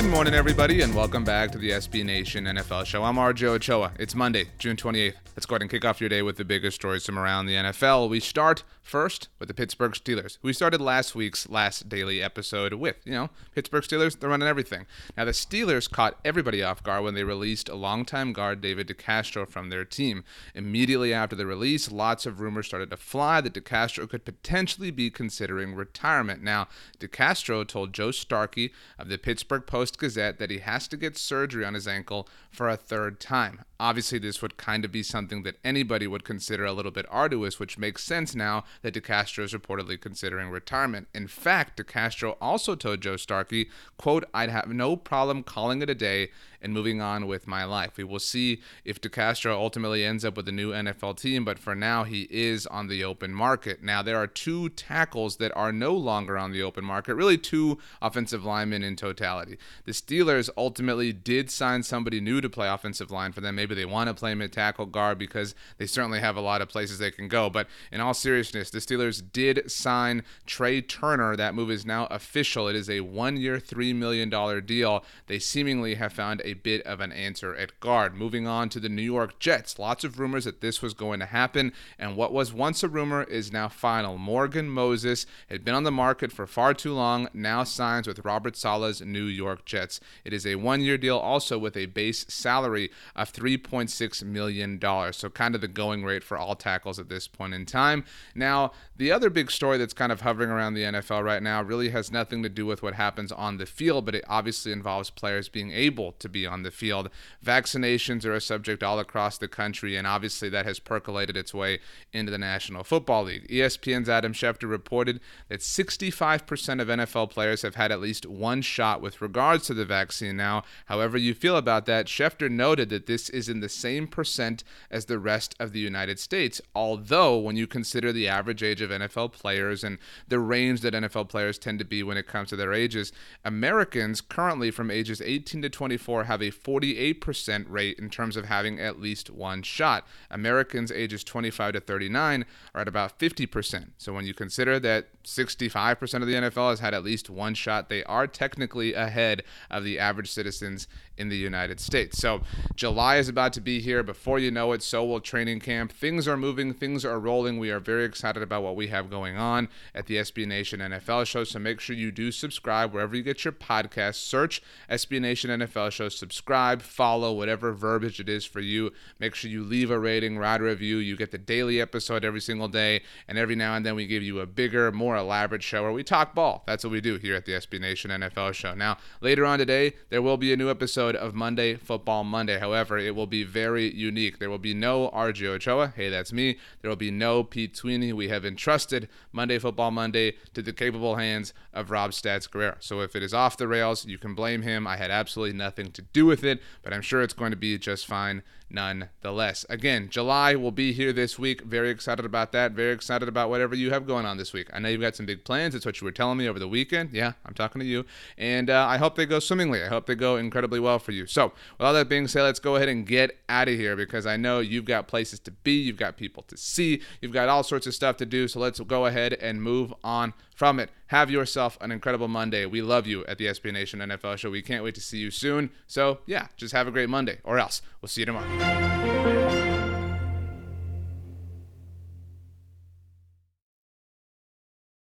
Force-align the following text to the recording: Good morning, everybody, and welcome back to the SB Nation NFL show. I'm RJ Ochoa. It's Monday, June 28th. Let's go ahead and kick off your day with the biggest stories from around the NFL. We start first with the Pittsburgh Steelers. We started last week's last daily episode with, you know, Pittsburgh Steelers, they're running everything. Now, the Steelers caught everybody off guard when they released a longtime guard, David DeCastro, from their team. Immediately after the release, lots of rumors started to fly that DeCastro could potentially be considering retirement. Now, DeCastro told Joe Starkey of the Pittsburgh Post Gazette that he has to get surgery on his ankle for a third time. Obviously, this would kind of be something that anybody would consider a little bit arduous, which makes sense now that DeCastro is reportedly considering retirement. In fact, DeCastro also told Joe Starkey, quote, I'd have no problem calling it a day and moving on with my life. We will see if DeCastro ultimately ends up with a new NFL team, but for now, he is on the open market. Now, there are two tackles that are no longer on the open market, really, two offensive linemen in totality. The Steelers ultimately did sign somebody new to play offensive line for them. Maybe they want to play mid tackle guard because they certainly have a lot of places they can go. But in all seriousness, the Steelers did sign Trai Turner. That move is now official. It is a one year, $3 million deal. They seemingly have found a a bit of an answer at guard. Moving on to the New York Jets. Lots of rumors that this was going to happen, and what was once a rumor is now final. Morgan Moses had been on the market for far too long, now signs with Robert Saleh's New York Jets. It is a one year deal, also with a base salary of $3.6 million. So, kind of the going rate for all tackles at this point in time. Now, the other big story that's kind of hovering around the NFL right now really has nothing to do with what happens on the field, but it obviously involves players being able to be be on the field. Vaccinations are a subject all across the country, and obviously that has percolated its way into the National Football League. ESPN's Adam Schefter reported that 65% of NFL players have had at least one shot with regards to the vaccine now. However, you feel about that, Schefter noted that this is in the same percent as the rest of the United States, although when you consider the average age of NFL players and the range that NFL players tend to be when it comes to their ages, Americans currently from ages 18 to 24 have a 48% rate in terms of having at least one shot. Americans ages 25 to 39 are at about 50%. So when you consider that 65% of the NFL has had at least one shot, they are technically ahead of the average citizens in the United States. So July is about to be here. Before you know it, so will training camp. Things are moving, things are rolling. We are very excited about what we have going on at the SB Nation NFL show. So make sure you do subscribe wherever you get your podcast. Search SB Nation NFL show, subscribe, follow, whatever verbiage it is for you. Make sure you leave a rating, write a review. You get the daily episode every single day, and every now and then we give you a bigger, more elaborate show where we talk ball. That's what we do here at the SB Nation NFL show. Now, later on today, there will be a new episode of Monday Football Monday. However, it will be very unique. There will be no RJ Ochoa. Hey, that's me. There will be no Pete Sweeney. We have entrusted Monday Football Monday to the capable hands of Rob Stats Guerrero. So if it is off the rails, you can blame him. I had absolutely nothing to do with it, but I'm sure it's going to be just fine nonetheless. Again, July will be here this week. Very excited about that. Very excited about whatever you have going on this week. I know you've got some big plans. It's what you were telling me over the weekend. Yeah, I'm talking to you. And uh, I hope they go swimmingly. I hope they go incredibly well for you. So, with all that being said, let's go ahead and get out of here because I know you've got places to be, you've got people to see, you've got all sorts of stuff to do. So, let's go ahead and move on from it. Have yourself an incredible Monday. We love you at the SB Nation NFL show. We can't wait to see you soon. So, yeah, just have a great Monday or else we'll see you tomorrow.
Good 0.00 0.08
morning, 0.08 0.32
everybody, 0.32 0.80
and 0.80 0.94
welcome 0.94 1.24
back 1.24 1.52
to 1.52 1.58
the 1.58 1.72
SB 1.72 2.06
Nation 2.06 2.46
NFL 2.46 2.86
show. 2.86 3.04
I'm 3.04 3.16
RJ 3.16 3.42
Ochoa. 3.48 3.92
It's 3.98 4.14
Monday, 4.14 4.46
June 4.56 4.74
28th. 4.74 5.12
Let's 5.36 5.44
go 5.44 5.54
ahead 5.54 5.62
and 5.62 5.70
kick 5.70 5.84
off 5.84 6.00
your 6.00 6.08
day 6.08 6.22
with 6.22 6.38
the 6.38 6.44
biggest 6.44 6.76
stories 6.76 7.04
from 7.04 7.18
around 7.18 7.46
the 7.46 7.54
NFL. 7.54 8.08
We 8.08 8.18
start 8.18 8.64
first 8.82 9.28
with 9.38 9.48
the 9.48 9.54
Pittsburgh 9.54 9.92
Steelers. 9.92 10.38
We 10.42 10.52
started 10.52 10.80
last 10.80 11.14
week's 11.14 11.48
last 11.48 11.88
daily 11.88 12.22
episode 12.22 12.74
with, 12.74 12.96
you 13.04 13.12
know, 13.12 13.30
Pittsburgh 13.54 13.84
Steelers, 13.84 14.18
they're 14.18 14.30
running 14.30 14.48
everything. 14.48 14.86
Now, 15.16 15.26
the 15.26 15.30
Steelers 15.30 15.88
caught 15.88 16.18
everybody 16.24 16.62
off 16.62 16.82
guard 16.82 17.04
when 17.04 17.14
they 17.14 17.22
released 17.22 17.68
a 17.68 17.74
longtime 17.74 18.32
guard, 18.32 18.60
David 18.60 18.88
DeCastro, 18.88 19.48
from 19.48 19.70
their 19.70 19.84
team. 19.84 20.24
Immediately 20.54 21.14
after 21.14 21.36
the 21.36 21.46
release, 21.46 21.92
lots 21.92 22.26
of 22.26 22.40
rumors 22.40 22.66
started 22.66 22.90
to 22.90 22.96
fly 22.96 23.40
that 23.40 23.54
DeCastro 23.54 24.08
could 24.10 24.24
potentially 24.24 24.90
be 24.90 25.08
considering 25.08 25.74
retirement. 25.74 26.42
Now, 26.42 26.68
DeCastro 26.98 27.66
told 27.66 27.92
Joe 27.92 28.10
Starkey 28.10 28.72
of 28.98 29.08
the 29.08 29.18
Pittsburgh 29.18 29.66
Post 29.66 29.89
Gazette 29.98 30.38
that 30.38 30.50
he 30.50 30.58
has 30.58 30.88
to 30.88 30.96
get 30.96 31.16
surgery 31.16 31.64
on 31.64 31.74
his 31.74 31.88
ankle 31.88 32.28
for 32.50 32.68
a 32.68 32.76
third 32.76 33.20
time. 33.20 33.64
Obviously, 33.78 34.18
this 34.18 34.42
would 34.42 34.56
kind 34.56 34.84
of 34.84 34.92
be 34.92 35.02
something 35.02 35.42
that 35.42 35.58
anybody 35.64 36.06
would 36.06 36.24
consider 36.24 36.64
a 36.64 36.72
little 36.72 36.90
bit 36.90 37.06
arduous, 37.10 37.58
which 37.58 37.78
makes 37.78 38.04
sense 38.04 38.34
now 38.34 38.64
that 38.82 38.94
DeCastro 38.94 39.44
is 39.44 39.54
reportedly 39.54 40.00
considering 40.00 40.50
retirement. 40.50 41.08
In 41.14 41.26
fact, 41.26 41.80
DeCastro 41.80 42.36
also 42.40 42.74
told 42.74 43.00
Joe 43.00 43.16
Starkey, 43.16 43.70
quote, 43.96 44.24
I'd 44.34 44.50
have 44.50 44.68
no 44.68 44.96
problem 44.96 45.42
calling 45.42 45.82
it 45.82 45.90
a 45.90 45.94
day 45.94 46.30
and 46.62 46.72
moving 46.72 47.00
on 47.00 47.26
with 47.26 47.46
my 47.46 47.64
life. 47.64 47.96
We 47.96 48.04
will 48.04 48.18
see 48.18 48.60
if 48.84 49.00
DeCastro 49.00 49.52
ultimately 49.52 50.04
ends 50.04 50.24
up 50.24 50.36
with 50.36 50.48
a 50.48 50.52
new 50.52 50.72
NFL 50.72 51.18
team, 51.18 51.44
but 51.44 51.58
for 51.58 51.74
now, 51.74 52.04
he 52.04 52.26
is 52.30 52.66
on 52.66 52.88
the 52.88 53.04
open 53.04 53.32
market. 53.32 53.82
Now, 53.82 54.02
there 54.02 54.16
are 54.16 54.26
two 54.26 54.68
tackles 54.70 55.36
that 55.36 55.54
are 55.56 55.72
no 55.72 55.94
longer 55.94 56.36
on 56.36 56.52
the 56.52 56.62
open 56.62 56.84
market, 56.84 57.14
really, 57.14 57.38
two 57.38 57.78
offensive 58.02 58.44
linemen 58.44 58.82
in 58.82 58.96
totality. 58.96 59.58
The 59.84 59.92
Steelers 59.92 60.50
ultimately 60.56 61.12
did 61.12 61.50
sign 61.50 61.82
somebody 61.82 62.20
new 62.20 62.40
to 62.40 62.48
play 62.48 62.68
offensive 62.68 63.10
line 63.10 63.32
for 63.32 63.40
them. 63.40 63.56
Maybe 63.56 63.74
they 63.74 63.84
want 63.84 64.08
to 64.08 64.14
play 64.14 64.34
mid 64.34 64.52
tackle 64.52 64.86
guard 64.86 65.18
because 65.18 65.54
they 65.78 65.86
certainly 65.86 66.20
have 66.20 66.36
a 66.36 66.40
lot 66.40 66.62
of 66.62 66.68
places 66.68 66.98
they 66.98 67.10
can 67.10 67.28
go. 67.28 67.50
But 67.50 67.68
in 67.90 68.00
all 68.00 68.14
seriousness, 68.14 68.70
the 68.70 68.78
Steelers 68.78 69.22
did 69.32 69.70
sign 69.70 70.22
Trai 70.46 70.86
Turner. 70.86 71.36
That 71.36 71.54
move 71.54 71.70
is 71.70 71.86
now 71.86 72.06
official. 72.06 72.68
It 72.68 72.76
is 72.76 72.90
a 72.90 73.00
one 73.00 73.36
year, 73.36 73.58
$3 73.58 73.94
million 73.94 74.30
deal. 74.64 75.04
They 75.26 75.38
seemingly 75.38 75.94
have 75.94 76.12
found 76.12 76.42
a 76.44 76.49
a 76.50 76.54
bit 76.54 76.82
of 76.82 77.00
an 77.00 77.12
answer 77.12 77.54
at 77.54 77.78
guard. 77.80 78.14
Moving 78.14 78.46
on 78.46 78.68
to 78.70 78.80
the 78.80 78.88
New 78.88 79.02
York 79.02 79.38
Jets. 79.38 79.78
Lots 79.78 80.02
of 80.02 80.18
rumors 80.18 80.44
that 80.44 80.60
this 80.60 80.82
was 80.82 80.94
going 80.94 81.20
to 81.20 81.26
happen, 81.26 81.72
and 81.98 82.16
what 82.16 82.32
was 82.32 82.52
once 82.52 82.82
a 82.82 82.88
rumor 82.88 83.22
is 83.24 83.52
now 83.52 83.68
final. 83.68 84.18
Morgan 84.18 84.68
Moses 84.68 85.26
had 85.48 85.64
been 85.64 85.74
on 85.74 85.84
the 85.84 85.92
market 85.92 86.32
for 86.32 86.46
far 86.46 86.74
too 86.74 86.92
long, 86.92 87.28
now 87.32 87.62
signs 87.64 88.06
with 88.06 88.24
Robert 88.24 88.56
Saleh's 88.56 89.00
New 89.00 89.24
York 89.24 89.64
Jets. 89.64 90.00
It 90.24 90.32
is 90.32 90.46
a 90.46 90.56
one 90.56 90.80
year 90.80 90.98
deal, 90.98 91.18
also 91.18 91.58
with 91.58 91.76
a 91.76 91.86
base 91.86 92.26
salary 92.28 92.90
of 93.14 93.32
$3.6 93.32 94.24
million. 94.24 94.80
So, 95.12 95.30
kind 95.30 95.54
of 95.54 95.60
the 95.60 95.68
going 95.68 96.04
rate 96.04 96.24
for 96.24 96.36
all 96.36 96.56
tackles 96.56 96.98
at 96.98 97.08
this 97.08 97.28
point 97.28 97.54
in 97.54 97.66
time. 97.66 98.04
Now, 98.34 98.72
the 98.96 99.12
other 99.12 99.30
big 99.30 99.50
story 99.50 99.78
that's 99.78 99.94
kind 99.94 100.12
of 100.12 100.22
hovering 100.22 100.50
around 100.50 100.74
the 100.74 100.82
NFL 100.82 101.24
right 101.24 101.42
now 101.42 101.62
really 101.62 101.90
has 101.90 102.10
nothing 102.10 102.42
to 102.42 102.48
do 102.48 102.66
with 102.66 102.82
what 102.82 102.94
happens 102.94 103.32
on 103.32 103.56
the 103.56 103.66
field, 103.66 104.04
but 104.04 104.14
it 104.14 104.24
obviously 104.28 104.72
involves 104.72 105.10
players 105.10 105.48
being 105.48 105.70
able 105.70 106.12
to 106.12 106.28
be 106.28 106.39
be 106.40 106.46
on 106.46 106.62
the 106.62 106.70
field. 106.70 107.10
Vaccinations 107.44 108.24
are 108.24 108.34
a 108.34 108.40
subject 108.40 108.82
all 108.82 108.98
across 108.98 109.38
the 109.38 109.48
country, 109.48 109.96
and 109.96 110.06
obviously 110.06 110.48
that 110.48 110.66
has 110.66 110.78
percolated 110.78 111.36
its 111.36 111.52
way 111.52 111.80
into 112.12 112.32
the 112.32 112.38
National 112.38 112.84
Football 112.84 113.24
League. 113.24 113.46
ESPN's 113.48 114.08
Adam 114.08 114.32
Schefter 114.32 114.68
reported 114.68 115.20
that 115.48 115.60
65% 115.60 116.80
of 116.80 116.88
NFL 116.88 117.30
players 117.30 117.62
have 117.62 117.74
had 117.74 117.92
at 117.92 118.00
least 118.00 118.26
one 118.26 118.62
shot 118.62 119.00
with 119.00 119.20
regards 119.20 119.66
to 119.66 119.74
the 119.74 119.84
vaccine 119.84 120.36
now. 120.36 120.62
However, 120.86 121.18
you 121.18 121.34
feel 121.34 121.56
about 121.56 121.86
that, 121.86 122.06
Schefter 122.06 122.50
noted 122.50 122.88
that 122.90 123.06
this 123.06 123.28
is 123.28 123.48
in 123.48 123.60
the 123.60 123.68
same 123.68 124.06
percent 124.06 124.64
as 124.90 125.04
the 125.04 125.18
rest 125.18 125.54
of 125.60 125.72
the 125.72 125.80
United 125.80 126.18
States, 126.18 126.60
although 126.74 127.36
when 127.36 127.56
you 127.56 127.66
consider 127.66 128.12
the 128.12 128.28
average 128.28 128.62
age 128.62 128.80
of 128.80 128.90
NFL 128.90 129.32
players 129.32 129.84
and 129.84 129.98
the 130.28 130.38
range 130.38 130.80
that 130.80 130.94
NFL 130.94 131.28
players 131.28 131.58
tend 131.58 131.78
to 131.78 131.84
be 131.84 132.02
when 132.02 132.16
it 132.16 132.26
comes 132.26 132.48
to 132.48 132.56
their 132.56 132.72
ages, 132.72 133.12
Americans 133.44 134.20
currently 134.20 134.70
from 134.70 134.90
ages 134.90 135.20
18 135.20 135.62
to 135.62 135.68
24 135.68 136.24
have 136.30 136.40
a 136.40 136.50
48% 136.52 137.66
rate 137.68 137.98
in 137.98 138.08
terms 138.08 138.36
of 138.36 138.44
having 138.44 138.78
at 138.78 139.00
least 139.00 139.30
one 139.30 139.62
shot. 139.62 140.06
Americans 140.30 140.92
ages 140.92 141.24
25 141.24 141.72
to 141.72 141.80
39 141.80 142.44
are 142.72 142.80
at 142.82 142.86
about 142.86 143.18
50%. 143.18 143.88
So 143.98 144.12
when 144.12 144.24
you 144.24 144.32
consider 144.32 144.78
that 144.78 145.08
65% 145.24 146.22
of 146.22 146.28
the 146.28 146.34
NFL 146.34 146.70
has 146.70 146.78
had 146.78 146.94
at 146.94 147.02
least 147.02 147.28
one 147.28 147.54
shot, 147.54 147.88
they 147.88 148.04
are 148.04 148.28
technically 148.28 148.94
ahead 148.94 149.42
of 149.70 149.82
the 149.82 149.98
average 149.98 150.30
citizens 150.30 150.86
in 151.18 151.28
the 151.28 151.36
United 151.36 151.80
States. 151.80 152.18
So 152.18 152.42
July 152.76 153.16
is 153.16 153.28
about 153.28 153.52
to 153.54 153.60
be 153.60 153.80
here. 153.80 154.02
Before 154.02 154.38
you 154.38 154.50
know 154.50 154.72
it, 154.72 154.82
so 154.82 155.04
will 155.04 155.20
training 155.20 155.60
camp. 155.60 155.92
Things 155.92 156.26
are 156.26 156.36
moving, 156.36 156.72
things 156.72 157.04
are 157.04 157.20
rolling. 157.20 157.58
We 157.58 157.70
are 157.70 157.80
very 157.80 158.04
excited 158.04 158.42
about 158.42 158.62
what 158.62 158.76
we 158.76 158.86
have 158.86 159.10
going 159.10 159.36
on 159.36 159.68
at 159.94 160.06
the 160.06 160.16
SB 160.16 160.46
Nation 160.46 160.80
NFL 160.80 161.26
show. 161.26 161.44
So 161.44 161.58
make 161.58 161.80
sure 161.80 161.94
you 161.94 162.10
do 162.10 162.32
subscribe 162.32 162.94
wherever 162.94 163.14
you 163.14 163.22
get 163.22 163.44
your 163.44 163.52
podcast. 163.52 164.14
Search 164.14 164.62
SB 164.88 165.20
Nation 165.20 165.50
NFL 165.50 165.90
show, 165.90 166.08
subscribe, 166.20 166.82
follow, 166.82 167.32
whatever 167.32 167.72
verbiage 167.72 168.20
it 168.20 168.28
is 168.28 168.44
for 168.44 168.60
you. 168.60 168.92
Make 169.18 169.34
sure 169.34 169.50
you 169.50 169.64
leave 169.64 169.90
a 169.90 169.98
rating, 169.98 170.38
write 170.38 170.60
a 170.60 170.64
review. 170.64 170.98
You 170.98 171.16
get 171.16 171.32
the 171.32 171.38
daily 171.38 171.80
episode 171.80 172.24
every 172.24 172.40
single 172.40 172.68
day, 172.68 173.02
and 173.26 173.38
every 173.38 173.56
now 173.56 173.74
and 173.74 173.84
then 173.84 173.96
we 173.96 174.06
give 174.06 174.22
you 174.22 174.40
a 174.40 174.46
bigger, 174.46 174.92
more 174.92 175.16
elaborate 175.16 175.62
show 175.62 175.82
where 175.82 175.92
we 175.92 176.04
talk 176.04 176.34
ball. 176.34 176.62
That's 176.66 176.84
what 176.84 176.92
we 176.92 177.00
do 177.00 177.16
here 177.16 177.34
at 177.34 177.46
the 177.46 177.52
SB 177.52 177.80
Nation 177.80 178.10
NFL 178.10 178.52
show. 178.54 178.74
Now, 178.74 178.98
later 179.20 179.44
on 179.44 179.58
today, 179.58 179.94
there 180.10 180.22
will 180.22 180.36
be 180.36 180.52
a 180.52 180.56
new 180.56 180.70
episode 180.70 181.16
of 181.16 181.34
Monday 181.34 181.74
Football 181.74 182.24
Monday. 182.24 182.58
However, 182.58 182.98
it 182.98 183.16
will 183.16 183.26
be 183.26 183.42
very 183.42 183.92
unique. 183.92 184.38
There 184.38 184.50
will 184.50 184.58
be 184.58 184.74
no 184.74 185.10
RJ 185.10 185.46
Ochoa. 185.46 185.92
Hey, 185.96 186.10
that's 186.10 186.32
me. 186.32 186.58
There 186.82 186.88
will 186.90 186.96
be 186.96 187.10
no 187.10 187.42
Pete 187.42 187.76
Sweeney. 187.76 188.12
We 188.12 188.28
have 188.28 188.44
entrusted 188.44 189.08
Monday 189.32 189.58
Football 189.58 189.90
Monday 189.90 190.34
to 190.54 190.62
the 190.62 190.72
capable 190.72 191.16
hands 191.16 191.54
of 191.72 191.90
Rob 191.90 192.10
Stats 192.10 192.50
Guerrero. 192.50 192.76
So 192.80 193.00
if 193.00 193.16
it 193.16 193.22
is 193.22 193.32
off 193.32 193.56
the 193.56 193.68
rails, 193.68 194.04
you 194.04 194.18
can 194.18 194.34
blame 194.34 194.62
him. 194.62 194.86
I 194.86 194.96
had 194.96 195.10
absolutely 195.10 195.56
nothing 195.56 195.92
to 195.92 196.02
do 196.12 196.26
with 196.26 196.44
it, 196.44 196.60
but 196.82 196.92
I'm 196.92 197.02
sure 197.02 197.22
it's 197.22 197.34
going 197.34 197.50
to 197.50 197.56
be 197.56 197.78
just 197.78 198.06
fine 198.06 198.42
nonetheless. 198.70 199.66
Again, 199.68 200.08
July 200.10 200.54
will 200.54 200.70
be 200.70 200.92
here 200.92 201.12
this 201.12 201.38
week. 201.38 201.62
Very 201.62 201.90
excited 201.90 202.24
about 202.24 202.52
that. 202.52 202.72
Very 202.72 202.92
excited 202.92 203.28
about 203.28 203.50
whatever 203.50 203.74
you 203.74 203.90
have 203.90 204.06
going 204.06 204.24
on 204.24 204.36
this 204.36 204.52
week. 204.52 204.68
I 204.72 204.78
know 204.78 204.88
you've 204.88 205.00
got 205.00 205.16
some 205.16 205.26
big 205.26 205.44
plans. 205.44 205.74
It's 205.74 205.84
what 205.84 206.00
you 206.00 206.04
were 206.04 206.12
telling 206.12 206.38
me 206.38 206.48
over 206.48 206.58
the 206.58 206.68
weekend. 206.68 207.10
Yeah, 207.12 207.32
I'm 207.44 207.54
talking 207.54 207.80
to 207.80 207.86
you. 207.86 208.06
And 208.38 208.70
uh, 208.70 208.86
I 208.88 208.98
hope 208.98 209.16
they 209.16 209.26
go 209.26 209.40
swimmingly. 209.40 209.82
I 209.82 209.88
hope 209.88 210.06
they 210.06 210.14
go 210.14 210.36
incredibly 210.36 210.80
well 210.80 210.98
for 210.98 211.12
you. 211.12 211.26
So, 211.26 211.46
with 211.78 211.86
all 211.86 211.94
that 211.94 212.08
being 212.08 212.28
said, 212.28 212.42
let's 212.42 212.60
go 212.60 212.76
ahead 212.76 212.88
and 212.88 213.06
get 213.06 213.38
out 213.48 213.68
of 213.68 213.74
here 213.74 213.96
because 213.96 214.26
I 214.26 214.36
know 214.36 214.60
you've 214.60 214.84
got 214.84 215.08
places 215.08 215.40
to 215.40 215.50
be, 215.50 215.72
you've 215.72 215.96
got 215.96 216.16
people 216.16 216.44
to 216.44 216.56
see, 216.56 217.02
you've 217.20 217.32
got 217.32 217.48
all 217.48 217.62
sorts 217.62 217.86
of 217.86 217.94
stuff 217.94 218.16
to 218.18 218.26
do. 218.26 218.46
So, 218.48 218.60
let's 218.60 218.80
go 218.80 219.06
ahead 219.06 219.34
and 219.34 219.62
move 219.62 219.92
on 220.04 220.34
from 220.54 220.78
it. 220.78 220.90
Have 221.06 221.30
yourself 221.30 221.78
an 221.80 221.90
incredible 221.90 222.28
Monday. 222.28 222.66
We 222.66 222.82
love 222.82 223.06
you 223.06 223.24
at 223.24 223.38
the 223.38 223.46
SB 223.46 223.72
Nation 223.72 224.00
NFL 224.00 224.36
show. 224.36 224.50
We 224.50 224.62
can't 224.62 224.84
wait 224.84 224.94
to 224.94 225.00
see 225.00 225.16
you 225.16 225.30
soon. 225.30 225.70
So, 225.90 226.20
yeah, 226.24 226.46
just 226.56 226.72
have 226.72 226.86
a 226.86 226.92
great 226.92 227.08
Monday 227.08 227.38
or 227.42 227.58
else 227.58 227.82
we'll 228.00 228.08
see 228.08 228.20
you 228.20 228.26
tomorrow. 228.26 229.89